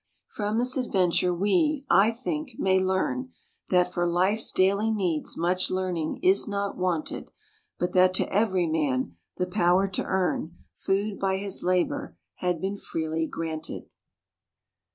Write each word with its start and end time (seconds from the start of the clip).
From 0.25 0.57
this 0.57 0.77
adventure 0.77 1.31
we, 1.31 1.85
I 1.87 2.09
think, 2.09 2.53
may 2.57 2.79
learn 2.79 3.29
That 3.69 3.93
for 3.93 4.07
life's 4.07 4.51
daily 4.51 4.89
needs 4.89 5.37
much 5.37 5.69
learning 5.69 6.21
is 6.23 6.47
not 6.47 6.75
wanted; 6.75 7.29
But 7.77 7.93
that 7.93 8.15
to 8.15 8.33
every 8.33 8.65
man 8.65 9.15
the 9.37 9.45
power 9.45 9.87
to 9.89 10.03
earn 10.03 10.57
Food 10.73 11.19
by 11.19 11.37
his 11.37 11.61
labour 11.61 12.17
has 12.37 12.55
been 12.55 12.77
freely 12.77 13.27
granted. 13.27 13.91